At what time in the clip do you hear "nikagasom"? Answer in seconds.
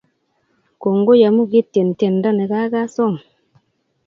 2.33-3.13